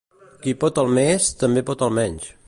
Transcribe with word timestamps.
Qui 0.45 0.53
pot 0.63 0.81
el 0.83 0.89
més, 0.97 1.27
també 1.45 1.65
pot 1.69 1.85
el 1.89 1.93
menys. 1.99 2.31